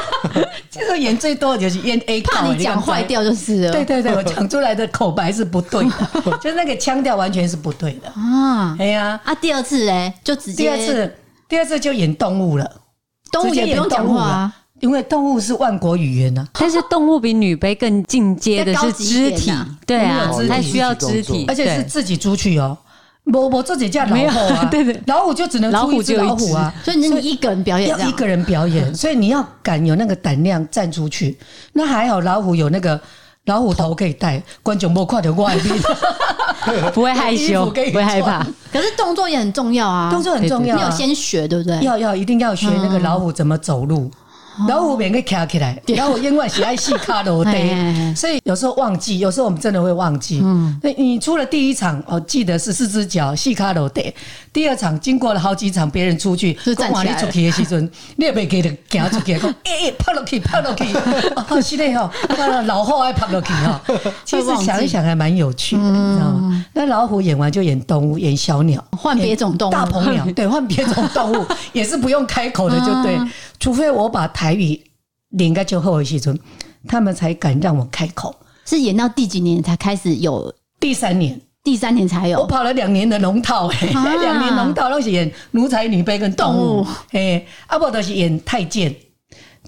[0.71, 3.73] 这个演最多的就是演 A 告，怕你讲坏掉就是了。
[3.73, 8.09] 对对对， 我讲出来的口白是不对的，就是那个腔调完全是不对的。
[8.11, 8.77] 啊。
[8.79, 11.17] 哎呀，啊，第二次嘞，就直接第二次，
[11.49, 12.71] 第二次就演动物了，
[13.33, 14.55] 动物也不用讲话啊。
[14.81, 19.53] 因为动物是万国语言呢，但是动物比女卑更进阶的是肢体，
[19.87, 22.77] 对啊，它需要肢体，而且是自己出去哦。
[23.31, 31.37] 我我自己叫老虎啊， 对对，老虎就只能出一只老虎啊，所以你一个人表演，要一个人表演， 所以你要敢有那个胆量站出去。
[31.75, 32.99] 那还好，老虎有那个
[33.45, 35.75] 老虎头可以戴，观众莫看到外面，
[36.95, 38.47] 不会害羞，不会害怕。
[38.73, 41.79] 可是动作也很重要啊，动作很重要，你有先学对不对？
[41.83, 44.11] 要要一定要学那个老虎怎么走路。
[44.67, 47.53] 老虎免个卡起来，然后我因为喜爱细卡罗的，
[48.17, 50.41] 所以有时候忘记，有时候我们真的会忘记。
[50.43, 54.15] 嗯，你出了第一场，哦，记得是四只脚细卡罗的。
[54.53, 57.15] 第二场经过了好几场，别人出去，就站起来。
[57.15, 60.85] 你出去的时阵，你也别给他行出去，讲 哎，趴落去，拍落去。
[61.37, 62.11] 哦，是的哈，
[62.63, 63.81] 老虎爱拍落去哈。
[64.25, 66.65] 其实想一想还蛮有趣的，你知道吗？
[66.73, 73.19] 那老虎演完就演动物，演小鸟，换别种动物，大鹏鸟，对，换别种动物 也是不用开口的，就对。
[73.61, 74.81] 除非我把台语
[75.31, 76.39] 连个就后的时阵，
[76.87, 78.35] 他们才敢让我开口。
[78.65, 80.55] 是演到第几年才开始有？
[80.79, 82.41] 第三年，第三年才有。
[82.41, 83.87] 我跑了两年的龙套，哎，
[84.21, 88.95] 两年龙套都是演奴才、女卑跟动物，哎，阿伯都是演太监。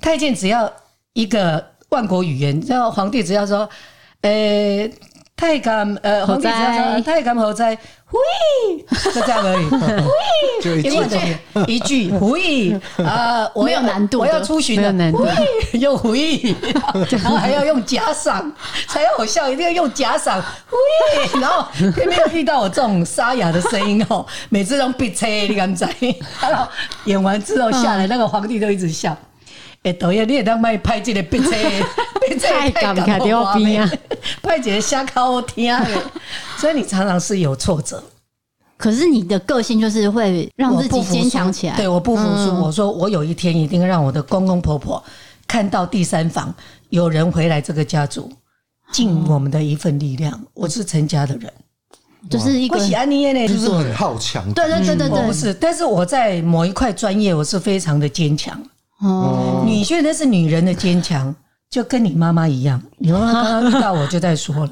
[0.00, 0.70] 太监只要
[1.12, 3.68] 一个万国语言，然后皇帝只要说，
[4.22, 4.92] 诶。
[5.40, 7.76] 太监，呃，皇帝只要说太监何在？
[8.10, 9.70] 喂， 就这样而已。
[10.60, 15.26] 就，一句一句喂啊，我有难度，我要出巡的难度，
[15.74, 16.54] 又喂，
[17.10, 18.50] 然后还要用假嗓。
[18.88, 20.42] 才好笑，一定要用假嗓。
[20.70, 25.88] 喂，然后偏偏遇到我这种沙哑的声音哦， 每次都闭车，你敢在？
[26.42, 26.66] 然后
[27.04, 29.16] 演完之后下来，那个皇帝都一直笑。
[29.82, 31.50] 哎，导演，你也当卖拍这个闭车，
[32.28, 33.90] 闭车太感慨了，边啊，
[34.42, 35.74] 拍这个瞎靠我听，
[36.58, 38.02] 所以你常常是有挫折。
[38.76, 41.76] 可是你的个性就是会让自己坚强起来。
[41.76, 42.62] 对，我不服输。
[42.62, 45.02] 我说我有一天一定让我的公公婆婆
[45.46, 46.54] 看到第三房
[46.88, 48.32] 有人回来这个家族，
[48.90, 50.38] 尽我们的一份力量。
[50.54, 51.52] 我是陈家的人，
[52.30, 52.84] 就是一个就
[53.58, 54.50] 是很好强。
[54.52, 55.52] 对对对对对，不是。
[55.52, 58.58] 但是我在某一块专业，我是非常的坚强。
[59.00, 61.34] 哦，你觉得是女人的坚强，
[61.70, 62.80] 就跟你妈妈一样。
[62.98, 64.70] 你妈妈刚刚遇到我就在说了，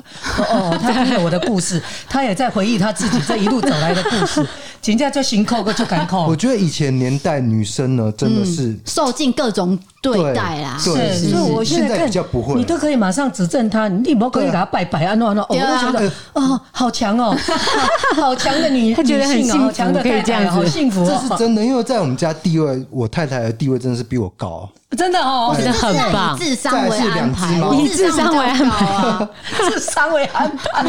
[0.50, 4.46] 哦，她听了我的故事，她也在回忆她自己这一路走来的故事。
[4.84, 6.26] 人家就行扣个就敢扣。
[6.28, 10.76] 我觉得以前年代女生呢，真的是受尽各种对待啦。
[10.78, 10.90] 是，
[11.30, 17.36] 所以我现在比较不会，你都可以马上指正她，你不可以给她拜拜啊，那那，我都觉得哦，好强哦，
[18.16, 21.04] 好强的女，她觉得很幸福，强的可以这样，好幸福。
[21.04, 26.38] 这是真的，因为在我们家地位，我太太的地位真的是比我高，真的哦，真的很棒。
[26.38, 29.28] 智商为安排，以 智商为安排，
[29.70, 30.84] 智商为安排。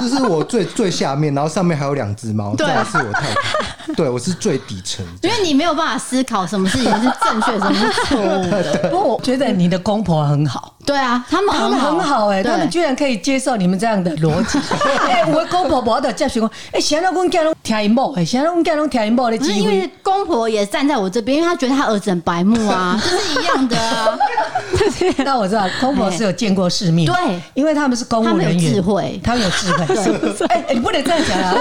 [0.00, 3.94] 这是我最最下面，然后上面还有两只猫，这是我太太。
[3.96, 8.88] 对，我是最底层，因为你没有办法思考什么事情是正确，什么是错误的。
[8.90, 10.74] 不过我觉得你的公婆很好。
[10.88, 14.58] 对啊，他们他们很好哎，他们居然可以接受你们这样的逻辑。
[15.06, 19.58] 哎，我公婆婆的教训我，哎，现在我们家拢听一某，哎，现在我们家拢听一某的机会。
[19.58, 24.18] 因为公婆也站在我这边，因为他觉得他儿子很白目啊， 这是一样的啊。
[25.24, 30.46] 那我知道公婆是有见过世面，对，因为他们是公务人员，智慧，他们有智慧。
[30.48, 31.54] 哎，你不能这样讲啊！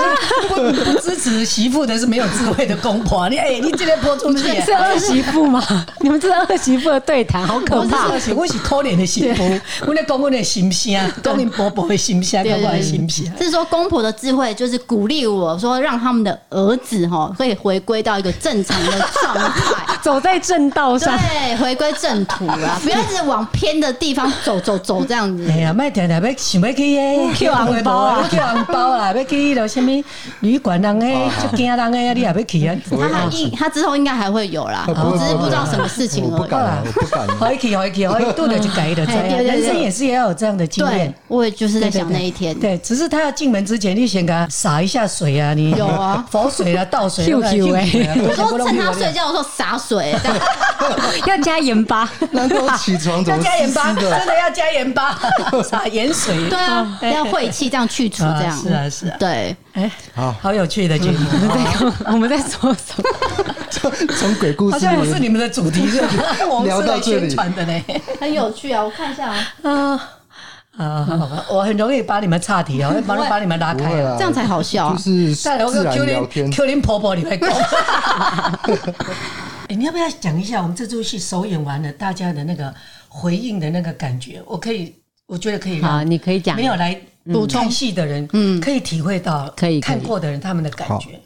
[0.48, 3.28] 不不支持媳妇的是没有智慧的公婆。
[3.28, 5.62] 你哎，你今天播出去是儿媳妇吗？
[6.00, 8.08] 你们这是儿媳妇的对谈，好可怕！
[8.08, 9.94] 我是我是可怜的媳妇。
[9.94, 13.26] 在讲我的心声， 讲你婆婆的心声，跟我的心声。
[13.40, 25.48] 是说公婆的智慧，就是鼓励我说，让他们的儿子哈，可以回归到一个正常的状态， 走在正道上，对，回归正途啊， 不要一直往偏的地方走走走这样子。
[25.50, 29.92] 哎呀，卖天天要想要去诶，去红包啊，去红包啦，要去了什么
[30.42, 32.76] 旅馆人诶，就惊人诶，你也要去啊？
[33.12, 36.32] 他一他之后应该还会有啦，我只是不知道什么事情而已。
[36.32, 37.28] 我不敢，我不敢。
[37.40, 39.44] 可以去，可以去，可以度的就改的。
[39.44, 42.58] 人生也是要有这样的经验，我也就是在想那一天。
[42.60, 47.26] 对，只是他要进门之前，你先给他洒一下水啊，你有啊， 佛水啊，倒水。
[47.38, 50.14] 我说趁他睡觉的时候洒水，
[51.26, 52.10] 要加盐巴。
[52.32, 53.94] 难道起床要加盐巴？
[53.94, 55.18] 真的要加盐巴，
[55.64, 56.36] 洒盐水。
[56.50, 59.16] 对啊，要晦气这样去除，这样是啊是啊。
[59.20, 61.20] 对，哎，好好有趣的节目。
[61.32, 63.94] 我们在 我们在说什么？
[64.18, 66.02] 从鬼故事好像不是你们的主题，是
[66.66, 67.84] 聊到这里传的呢，
[68.20, 68.84] 很有趣啊！
[68.84, 69.38] 我看一下啊。
[69.62, 70.02] 啊
[70.78, 74.92] 啊，我很容易把你们岔题啊，马上把你们拉开啊，这样才好笑。
[74.94, 75.60] 就是自然
[76.08, 77.50] 聊天，Q 林婆婆你会讲。
[79.68, 82.74] 哎，你要不要讲一下我们这出戏首演完了，大家的那个
[83.08, 84.42] 回应的那个感觉？
[84.48, 84.96] 我可以，
[85.28, 85.80] 我觉得可以。
[85.84, 86.56] 好，你可以讲。
[86.56, 87.00] 没有来
[87.34, 91.20] 补充戏的人，嗯，可以体会到，可以看过的人他们的感觉。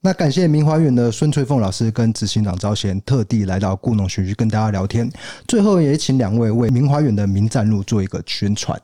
[0.00, 5.10] 那感谢明华园的孙翠凤老师跟执行长招贤特地来到故弄玄虚跟大家聊天。
[5.48, 8.80] 最后也请两位为明华园的民站路做一个宣传。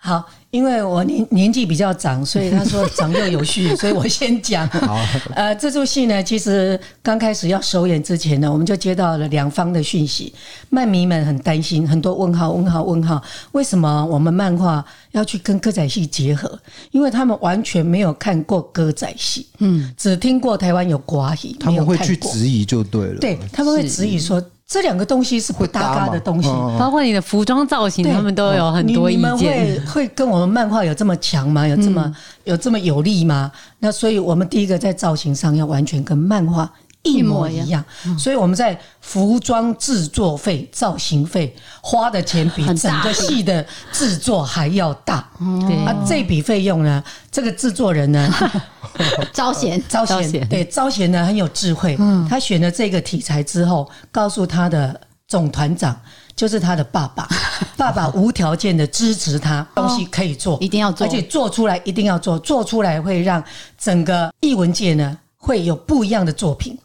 [0.00, 0.28] 好。
[0.50, 4.66] 因为我年年纪比较长，所以他说长幼有序，所以我先讲。
[4.82, 4.98] 好，
[5.36, 10.34] 呃，这出戏呢，其实刚开始要首演之前呢，我们就接到了两方的讯息，
[10.68, 16.58] 漫迷们很担心，很多问号、问号、问号，为什么我们漫画要去跟歌仔戏结合？
[16.90, 24.44] 因为他们完全没有看过歌仔戏，嗯，只听过台湾有寡戏，他们会去质疑就对了，对，他们会质疑说。
[24.70, 29.20] 这两个东西是不搭嘎的东西，包括你的服装造型，他们都有很多意见。
[29.20, 31.66] 你们会会跟我们漫画有这么强吗？
[31.66, 33.50] 有这么、嗯、有这么有力吗？
[33.80, 36.70] 那所以我们第一个在造型上要完全跟漫画
[37.02, 37.84] 一模一样，一样。
[38.06, 45.28] 嗯、所以我们在服装制作费、造型费花的钱比整个戏的制作还要大。
[45.66, 45.76] 对。
[45.84, 48.30] 啊，这笔费用呢，这个制作人呢？
[49.32, 51.96] 招贤，招贤，对，招贤呢很有智慧。
[51.98, 55.98] 嗯，他选了这个题材之后，告诉他的总团长，
[56.36, 57.26] 就是他的爸爸，
[57.78, 63.42] 爸爸无条件的支持他，东西可以做，一定要做，而且做出来一定要做，做出来会让
[63.78, 66.76] 整个艺文界呢会有不一样的作品，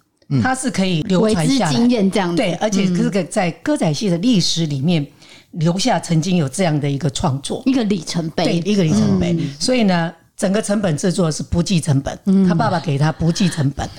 [0.42, 5.06] 他是可以流传下来，经验这样对，而且这个在歌仔戏的历史里面
[5.52, 10.14] 留下曾经有这样的一个创作，一个里程碑，对，一个里程碑，所以呢。
[10.38, 13.90] 整个成本制作是不计成本，他爸爸给他不计成本，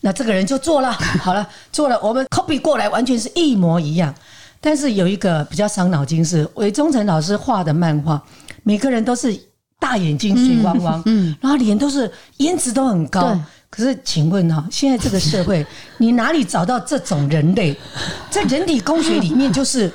[0.00, 0.90] 那这个人就做了，
[1.22, 4.12] 好了，做了，我们 copy 过来完全是一模一样。
[4.60, 8.20] 但是有一个比较伤脑筋是韦忠诚老师画的漫画，
[8.64, 9.40] 每个人都是
[9.78, 13.38] 大眼睛、水汪汪，嗯，然后脸都是颜值都很高。
[13.74, 15.66] 可是请问哈，现在这个社会，
[15.98, 17.76] 你哪里找到这种人类？
[18.30, 19.92] 在人体工学里面就是。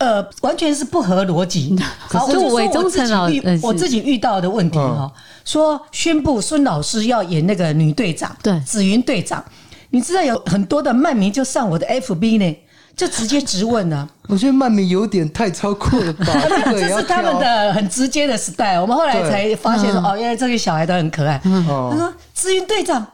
[0.00, 1.78] 呃，完全是不合逻辑。
[2.08, 5.12] 好，就说我自己遇，我自己遇到的问题哈，
[5.44, 9.44] 说宣布孙老师要演那个女队长，对，紫云队长，
[9.90, 12.56] 你知道有很多的漫迷就上我的 FB 呢，
[13.00, 14.06] 就直接质问呢。
[14.28, 16.26] 我觉得曼迷有点太超过了吧？
[16.70, 18.82] 这是他们的很直接的 style。
[18.82, 21.40] 我们后来才发现说，哦，原来这些小孩都很可爱。
[21.42, 23.06] 他说：“紫云队长，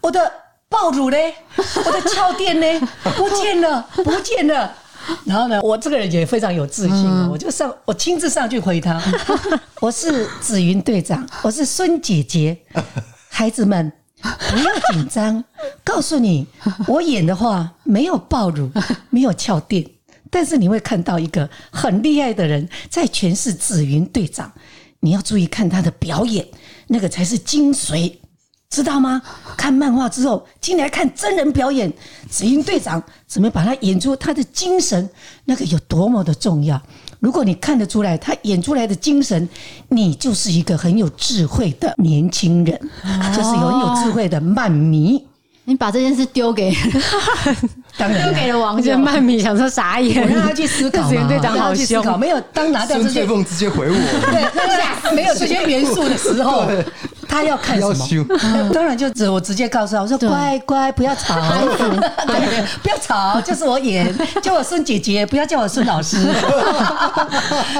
[0.00, 0.28] 我的
[0.68, 2.80] 爆乳嘞，我的翘垫嘞，
[3.16, 4.74] 不见了， 不见了。”
[5.24, 9.00] 然后呢，我这个人也非常有自信，嗯、我就上，我亲自上去回他。
[9.80, 12.58] 我是紫云队长，我是孙姐姐，
[13.30, 15.42] 孩子们不要紧张。
[15.84, 16.46] 告诉你，
[16.86, 18.70] 我演的话没有爆乳，
[19.10, 19.84] 没有翘垫，
[20.30, 24.52] 但是你会看到一个很厉害的人在诠释紫云队长。
[25.00, 26.46] 你要注意看他的表演，
[26.88, 28.12] 那个才是精髓。
[28.70, 29.22] 知道吗？
[29.56, 31.90] 看漫画之后进来看真人表演，
[32.28, 35.08] 紫云队长怎么把他演出他的精神，
[35.46, 36.78] 那个有多么的重要。
[37.20, 39.48] 如果你看得出来他演出来的精神，
[39.88, 42.78] 你就是一个很有智慧的年轻人，
[43.36, 45.24] 就是有很有智慧的漫迷。
[45.64, 46.74] 你把这件事丢给，
[47.98, 51.08] 当然丢给了王 jenn 漫迷，想说傻眼，我让他去思考嘛。
[51.08, 53.94] 紫云队长好凶，没有当拿掉这些，直接回我，
[54.32, 54.66] 对，那
[55.10, 56.66] 个没有这些元素的时候。
[57.28, 57.86] 他要看什
[58.16, 58.26] 么？
[58.72, 61.34] 当然就只我直接告诉他，我说乖乖不要吵，
[62.26, 64.12] 对，不要吵，就是我演，
[64.42, 66.16] 叫我孙姐姐，不要叫我孙老师。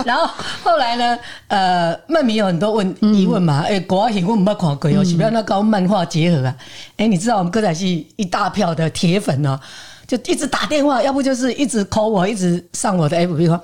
[0.04, 0.28] 然后
[0.62, 6.54] 后来呢，呃，漫迷有很多问疑问嘛，哎，国外戏我没看过哦，是不要那搞漫画结合啊？
[6.98, 9.58] 哎，你知道我们歌仔戏一大票的铁粉呢，
[10.06, 13.61] 就一直打电话，要不就是一直 call 我，一直上我的 FB 说。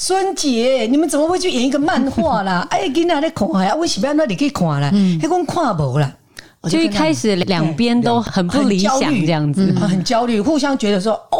[0.00, 2.64] 孙姐，你们怎么会去演一个漫画啦？
[2.70, 3.74] 哎，给哪里看呀？
[3.74, 4.92] 为什么要那里可以看啦？
[5.20, 6.14] 还讲看不啦？
[6.70, 11.38] 就一开始两边都很不理想，这样子很焦虑，互相觉得说，哦，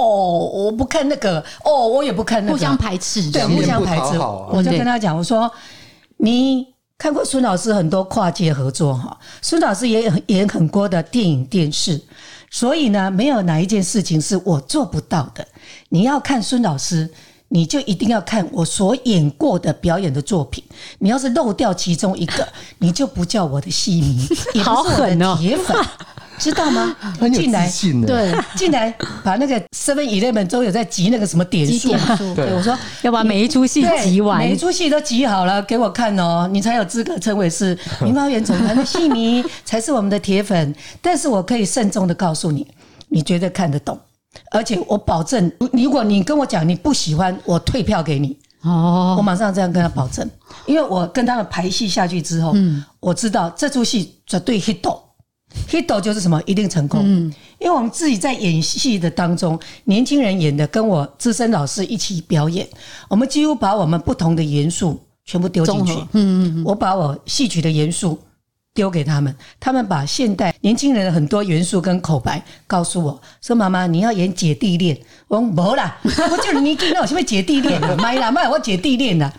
[0.52, 4.18] 我不看那个，哦，我也不看那个，互相排斥，对，互相排斥。
[4.18, 5.48] 我就跟他讲，我说，
[6.16, 6.66] 你
[6.98, 12.00] 看过孙老师很多跨界合作哈，孙老师也演很多的电影电视，
[12.50, 15.46] 所以呢，没有哪一件事情是我做不到的。
[15.90, 17.08] 你要看孙老师。
[17.48, 20.62] 你就一定要看我所演过的表演的作品。
[20.98, 22.46] 你要是漏掉其中一个，
[22.78, 25.76] 你就不叫我的戏迷，也不是我的铁粉，
[26.38, 26.94] 知道吗？
[27.34, 27.70] 进来，
[28.06, 28.94] 对，进来
[29.24, 31.90] 把那个 Seven Eleven 都有在集那个什么点数，
[32.34, 40.74] 对，我说要把每一出戏集完，每一出戏都集好了给我看哦，你才有资格称为是 明华园总团的戏迷，才是我们的铁粉。
[41.02, 42.66] 但是我可以慎重的告诉你，
[43.08, 43.98] 你绝对看得懂。
[44.50, 48.36] 而且我保证，如果你跟我讲你不喜欢，我退票给你。
[48.62, 50.28] 哦，我马上这样跟他保证，
[50.66, 56.42] 因为我跟他们排戏下去之后，嗯，我知道这出戏绝对 hit，hit 就是什么？
[56.44, 62.68] 一定成功，嗯，因为我们自己在演戏的当中，年轻人演的跟我资深老师一起表演，
[63.08, 68.18] 我们几乎把我们不同的元素全部丢进去，嗯嗯嗯，我把我戏曲的元素。
[68.78, 79.34] 丢给他们，他们把现代年轻人的很多元素跟口白告诉我说：“妈妈，你要演姐弟恋。”我说：“没啦，我就是你听到什么姐弟恋了，没啦，没有我姐弟恋了。”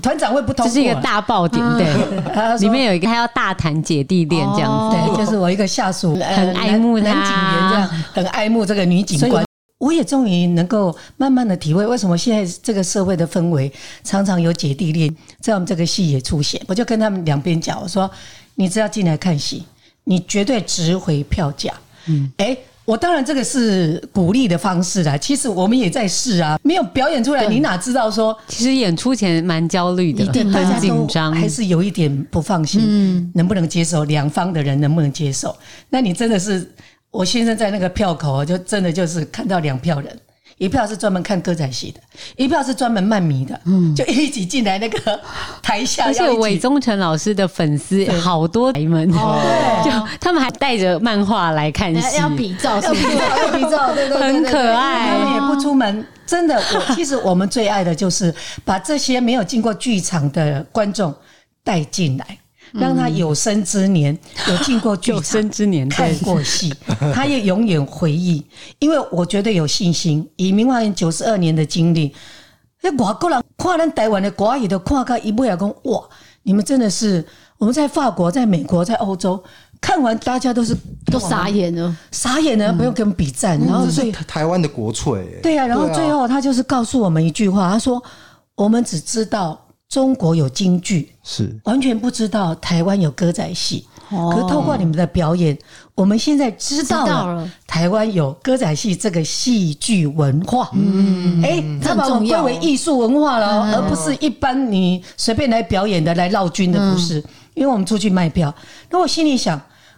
[0.00, 9.44] 团长会不通，这是一个大爆点，对，里面有一个他要大谈姐弟恋这样子，对，就是我一个下属很爱慕男警员这样，很爱慕这个女警官。
[9.78, 13.70] 我也终于能够慢慢的体会，为什么现在这个社会的氛围
[14.04, 16.62] 常常有姐弟恋，在我们这个戏也出现。
[16.68, 18.08] 我就跟他们两边讲，我说。
[18.54, 19.64] 你只要进来看戏，
[20.04, 21.72] 你绝对值回票价。
[22.06, 25.16] 嗯，哎、欸，我当然这个是鼓励的方式啦。
[25.16, 28.36] 其实我们也在试啊，没有表演出来，你哪知道说？
[28.46, 32.80] 其实演出前蛮焦虑的，一定很紧张，还是有一点不放心。
[32.84, 34.04] 嗯，能不能接受？
[34.04, 35.56] 两方的人能不能接受？
[35.88, 36.70] 那你真的是，
[37.10, 40.20] 我先生在那个票口，就真的就是看到两票人。
[40.58, 42.00] 一票是专门看歌仔戏的，
[42.36, 45.20] 一票是专门漫迷的，嗯，就一起进来那个
[45.62, 46.04] 台下。
[46.04, 49.38] 而且韦忠诚老师的粉丝好多台们，哦，
[49.84, 49.90] 就
[50.20, 55.08] 他们还带着漫画来看戏，要比照，要比照，要比照，对对，很可爱。
[55.08, 56.54] 他们也不出门，真的。
[56.56, 58.32] 我其实我们最爱的就是
[58.64, 61.12] 把这些没有进过剧场的观众
[61.62, 62.38] 带进来。
[62.74, 64.16] 让他有生之年
[64.48, 66.74] 有进过剧场，有生之年看过戏，
[67.14, 68.44] 他也永远回忆。
[68.78, 72.14] 因为我觉得有信心，以明华园九十二年的经历，
[72.82, 76.02] 那外国人看咱台湾的国语的看个一不要讲哇！
[76.42, 77.24] 你们真的是
[77.56, 79.42] 我们在法国、在美国、在欧洲
[79.80, 83.58] 看完，大家都是都傻眼了，傻眼了，不用跟我们比赞。
[83.60, 88.02] 然后所以台湾的国粹，对啊，然后最后他就是告诉我们一句话，他说
[88.56, 89.58] ：“我们只知道。”
[89.94, 93.86] 中国有京剧，是完全不知道台湾有歌仔戏。
[94.10, 95.56] 哦、可是透过你们的表演，
[95.94, 100.68] 我们现在知道了台湾有歌仔戏这个戏剧文化。
[100.72, 107.20] 嗯，哎、欸，他把我们归为艺术文化了，嗯、而不是一般你随便来表演的、来绕军的，不是。
[107.20, 107.24] 嗯、
[107.54, 108.52] 因为我们出去卖票，
[108.90, 109.56] 那我心里想，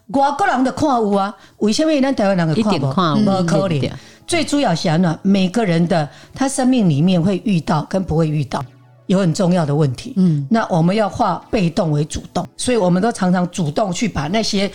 [0.08, 2.86] 外国人的看有啊，为什么咱台湾人的看不？
[2.86, 3.90] 不可能。
[4.26, 8.62] 最主要是呢，每个人的他生命里面会遇到跟不会遇到。
[9.06, 14.70] 有很重要的问题，嗯，那我们要化被动为主动，所以我们都常常主动去把那些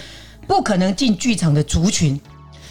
[0.48, 2.20] 不可能进剧场的族群，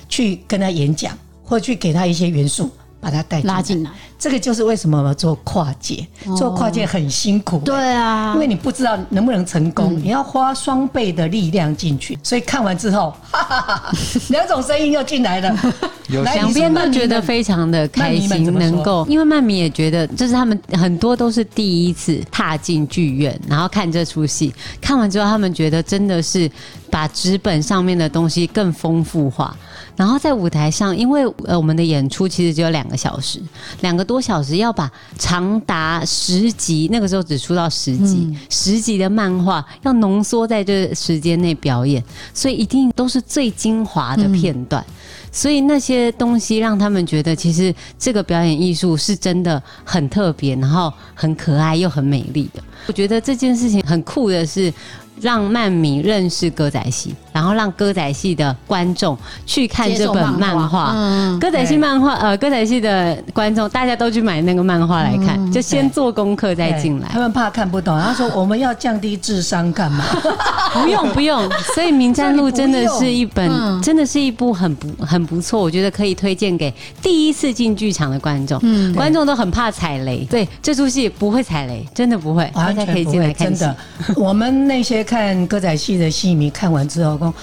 [0.09, 2.71] 去跟他演讲，或去给他一些元素。
[3.01, 7.59] 把他带拉进来，这个就是为什么我们做跨界，做跨界很辛苦。
[7.61, 12.19] 对啊，因为你不知道能不能成功，你要花双倍的力量进去。
[12.23, 13.93] 所以看完之后， 哈哈哈，
[14.29, 15.57] 两种声音又进来了，
[16.09, 26.51] 两边都觉得非常的开心，能够，因为曼米也觉得，就是他们很多都是第一次踏进剧院，然后看这出戏，看完之后他们觉得真的是
[26.91, 29.57] 把纸本上面的东西更丰富化。
[30.01, 33.39] 然后在舞台上，因为呃我们的演出其实只有两个小时，
[33.83, 44.83] 两个多小时要把长达十集，那个时候只出到十集，嗯、十集的漫画要浓缩在这时间内表演，所以一定都是最精华的片段。
[44.89, 44.95] 嗯、
[45.31, 52.63] 所以那些东西让他们觉得，其实这个表演艺术是真的很特别，然后很可爱又很美丽的。
[52.87, 54.73] 我觉得这件事情很酷的是。
[55.21, 60.93] 让曼米认识歌仔戏，然后让歌仔戏的观众去看这本漫画。
[60.95, 67.09] 嗯，歌仔戏漫画，呃，歌仔戏的观众大家都去买那个漫画来看，嗯、就先做功课再进来。
[67.11, 70.05] 他们怕看不懂，他说我们要降低智商干嘛？
[70.73, 71.49] 不用不用。
[71.75, 73.51] 所以《名战录》真的是一本，
[73.83, 76.73] 真的是一部很不很不错，我觉得可以推荐给
[77.03, 78.59] 第一次进剧场的观众。
[78.63, 83.49] 嗯，观众都很怕踩雷，对，这出戏不会踩雷，真的不会，大家可以进来看。
[83.49, 83.77] 真的，
[84.17, 85.01] 我们那些。
[85.11, 87.35] 看歌仔戏的戏迷看完之后说：“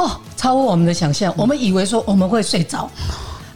[0.00, 1.32] 哦，超乎我们的想象。
[1.36, 2.90] 我们以为说我们会睡着，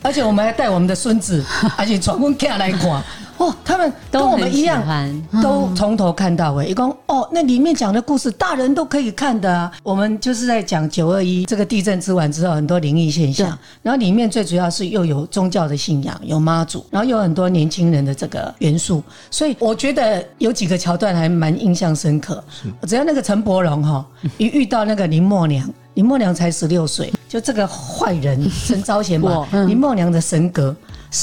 [0.02, 1.44] 而且我们还带我们的孙子，
[1.76, 3.02] 而且全部家来看。
[3.38, 4.82] 哦，他们跟我们一样，
[5.42, 6.66] 都从头看到尾。
[6.66, 9.70] 一共哦，那里面讲的故事，大人都可以看的啊。
[9.82, 13.56] 我们就是在讲九二一这个地震之完之后，很多灵异现象。
[13.82, 19.02] 然后里面最主要是又有宗教的信仰，有妈祖，然后有很多年轻人的这个元素。
[19.30, 22.42] 所以我觉得有几个桥段还蛮印象深刻。
[22.82, 24.04] 只要那个陈伯荣哈，
[24.38, 30.74] 一遇到那个林默娘，林默娘才十六岁，就这个坏人陈昭贤嘛， 林默娘的神格。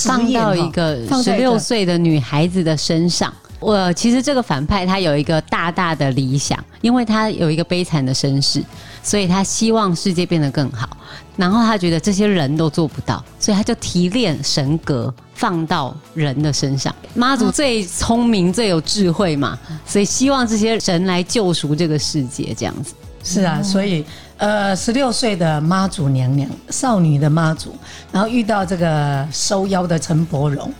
[0.03, 8.63] 放到一个十六岁的女孩子的身上，我其实这个反派他有一个大大的理想，因为他有一个悲惨的身世，
[9.01, 10.89] 所以他希望世界变得更好。
[11.35, 16.93] 然后他觉得这些人都做不到，所以他就提炼神格放到人的身上。
[17.15, 22.93] 妈祖最聪明、最有智慧嘛，所以希望这些神来救赎这个世界，这样子。
[23.23, 24.05] 是啊，所以
[24.37, 27.73] 呃，十六岁的妈祖娘娘，少女的妈祖，
[28.11, 30.71] 然后遇到这个收妖的陈伯荣，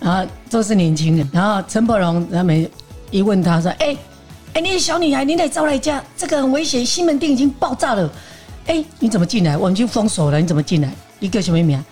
[0.00, 2.68] 然后都是年轻人，然后陈伯荣他们
[3.10, 3.98] 一问他说：“哎、欸，哎、
[4.54, 8.10] 欸，你是小女孩，你得招来家，这个很危险，西门町已经爆炸了。”
[8.66, 9.56] 哎，你怎么进来？
[9.56, 10.90] 我们已经封锁了，你怎么进来？
[11.20, 11.82] 一个什么名？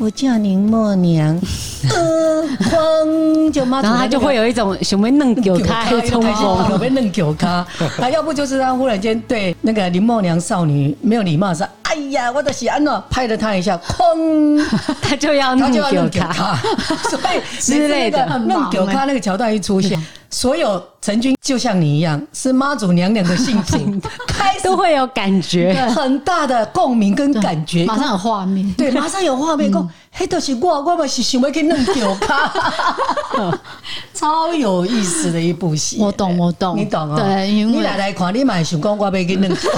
[0.00, 1.38] 我叫林默娘。
[1.94, 7.66] 呃，哐就妈，然后他就会有一种什么嫩狗咖的冲动， 有没有嫩狗咖？
[8.00, 14.64] 啊，要不就是他忽然间对那个林默娘少女没有礼貌，说：“哎呀，我的喜安诺拍了他一下，砰，
[15.02, 16.56] 他就要嫩狗咖。”
[17.10, 20.00] 所以之类的嫩狗咖那个桥段一出现。
[20.32, 23.78] 所有陈军就像你一样，是妈祖娘娘的信徒，
[24.28, 29.72] 开始都会有感觉，很大的共鸣跟感觉，马上有画面，对，马上有画面。
[29.72, 32.52] 讲，嘿，都是我，我嘛是想要去弄掉他，
[34.12, 35.96] 超有意思的一部戏。
[35.98, 37.16] 我懂，我懂，你懂啊？
[37.16, 39.70] 对，你来来看，你嘛想讲我要去弄掉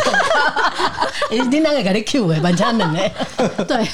[1.30, 3.10] 他， 你哪个给你 Q 的，蛮差冷的。
[3.64, 3.86] 对，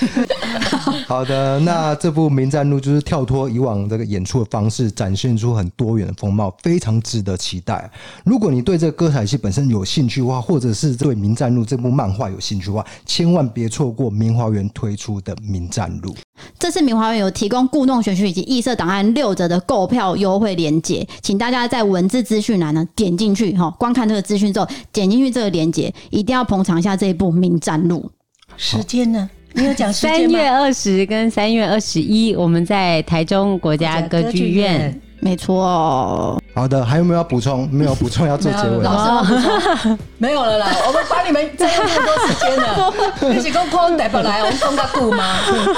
[1.06, 6.54] 好的，那这部《名战录》就是跳脱以往这个演出的方式，展现出很多元的风貌。
[6.62, 7.90] 非常值得期待。
[8.24, 16.14] 如果你对这个歌仔戏本身有兴趣的话，或者是对《名战录》这部漫画有兴趣的话，千万别错过明华园推出的《名战录》。
[16.58, 28.10] 这次明华园有提供故弄玄虚以及异色档案六折的购票优惠链接，请大家在文字资讯栏呢点进去哈，观看这个资讯之后点进去这个链接，一定要捧场一下这一部《明战录》。
[28.56, 29.28] 时间呢？
[29.54, 35.00] 你有讲三月二十跟三月二十一，我们在台中国家歌剧院。
[35.20, 37.68] 没错，好的，还有没有要补充？
[37.70, 38.82] 没有补充要做结尾。
[38.82, 39.34] 老师要补
[39.82, 40.68] 充， 没有了啦。
[40.86, 42.92] 我们把你们占用太多时间了。
[43.34, 45.34] 你是讲空带不来，我们送个顾吗？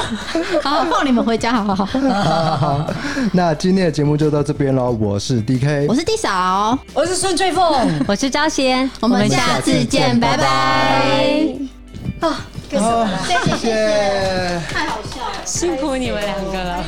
[0.62, 1.86] 好，放你们回家，好好好。
[1.86, 2.86] 好，好，
[3.32, 4.90] 那今天的节目就到这边喽。
[5.00, 8.88] 我是 DK，我是 D 嫂，我是孙翠凤，我是招贤。
[9.00, 10.44] 我们下次见，拜拜。
[12.20, 16.84] 啊，谢谢，谢谢，太好笑了，辛苦你们两个了。